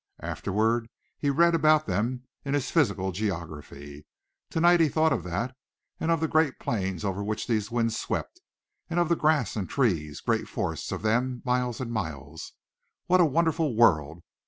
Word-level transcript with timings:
Afterward 0.23 0.89
he 1.19 1.29
read 1.29 1.53
about 1.53 1.85
them 1.85 2.23
in 2.43 2.55
his 2.55 2.71
physical 2.71 3.11
geography. 3.11 4.07
Tonight 4.49 4.79
he 4.79 4.89
thought 4.89 5.13
of 5.13 5.21
that, 5.25 5.55
and 5.99 6.09
of 6.09 6.19
the 6.19 6.27
great 6.27 6.57
plains 6.57 7.05
over 7.05 7.23
which 7.23 7.45
these 7.45 7.69
winds 7.69 7.99
swept, 7.99 8.41
and 8.89 8.99
of 8.99 9.09
the 9.09 9.15
grass 9.15 9.55
and 9.55 9.69
trees 9.69 10.19
great 10.19 10.47
forests 10.49 10.91
of 10.91 11.03
them 11.03 11.43
miles 11.45 11.79
and 11.79 11.91
miles. 11.91 12.53
What 13.05 13.21
a 13.21 13.25
wonderful 13.25 13.75
world! 13.75 14.23